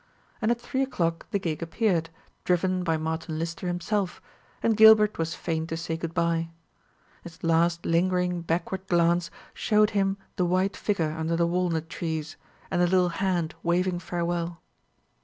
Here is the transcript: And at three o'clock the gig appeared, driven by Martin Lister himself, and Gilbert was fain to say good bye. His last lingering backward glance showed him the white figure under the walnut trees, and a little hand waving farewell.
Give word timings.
And 0.41 0.49
at 0.49 0.59
three 0.59 0.81
o'clock 0.81 1.27
the 1.29 1.37
gig 1.37 1.61
appeared, 1.61 2.09
driven 2.43 2.83
by 2.83 2.97
Martin 2.97 3.37
Lister 3.37 3.67
himself, 3.67 4.19
and 4.63 4.75
Gilbert 4.75 5.19
was 5.19 5.35
fain 5.35 5.67
to 5.67 5.77
say 5.77 5.95
good 5.95 6.15
bye. 6.15 6.49
His 7.21 7.43
last 7.43 7.85
lingering 7.85 8.41
backward 8.41 8.87
glance 8.87 9.29
showed 9.53 9.91
him 9.91 10.17
the 10.37 10.45
white 10.45 10.75
figure 10.75 11.11
under 11.11 11.35
the 11.35 11.45
walnut 11.45 11.87
trees, 11.87 12.35
and 12.71 12.81
a 12.81 12.87
little 12.87 13.09
hand 13.09 13.53
waving 13.61 13.99
farewell. 13.99 14.59